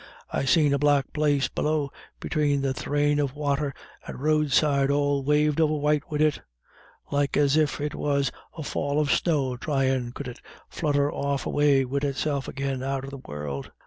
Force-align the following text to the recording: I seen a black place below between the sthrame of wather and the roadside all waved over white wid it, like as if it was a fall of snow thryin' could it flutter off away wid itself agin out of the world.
I 0.31 0.45
seen 0.45 0.73
a 0.73 0.79
black 0.79 1.13
place 1.13 1.47
below 1.47 1.91
between 2.19 2.61
the 2.63 2.73
sthrame 2.73 3.19
of 3.19 3.35
wather 3.35 3.71
and 4.07 4.15
the 4.15 4.19
roadside 4.23 4.89
all 4.89 5.21
waved 5.23 5.61
over 5.61 5.75
white 5.75 6.09
wid 6.09 6.21
it, 6.21 6.41
like 7.11 7.37
as 7.37 7.55
if 7.55 7.79
it 7.79 7.93
was 7.93 8.31
a 8.57 8.63
fall 8.63 8.99
of 8.99 9.11
snow 9.11 9.55
thryin' 9.57 10.11
could 10.11 10.27
it 10.27 10.41
flutter 10.67 11.11
off 11.13 11.45
away 11.45 11.85
wid 11.85 12.03
itself 12.03 12.49
agin 12.49 12.81
out 12.81 13.03
of 13.03 13.11
the 13.11 13.17
world. 13.19 13.69